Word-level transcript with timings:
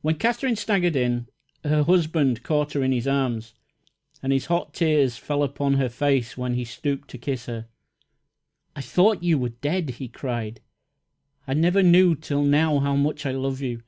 When 0.00 0.16
Katherine 0.16 0.56
staggered 0.56 0.96
in, 0.96 1.28
her 1.62 1.84
husband 1.84 2.42
caught 2.42 2.72
her 2.72 2.82
in 2.82 2.90
his 2.90 3.06
arms, 3.06 3.54
and 4.20 4.32
his 4.32 4.46
hot 4.46 4.74
tears 4.74 5.16
fell 5.18 5.44
upon 5.44 5.74
her 5.74 5.88
face 5.88 6.36
when 6.36 6.54
he 6.54 6.64
stooped 6.64 7.06
to 7.10 7.18
kiss 7.18 7.46
her. 7.46 7.68
"I 8.74 8.80
thought 8.80 9.22
you 9.22 9.38
were 9.38 9.50
dead!" 9.50 9.88
he 9.90 10.08
cried. 10.08 10.60
"I 11.46 11.54
never 11.54 11.80
knew 11.84 12.16
till 12.16 12.42
now 12.42 12.80
how 12.80 12.96
much 12.96 13.24
I 13.24 13.30
love 13.30 13.60
you!" 13.60 13.84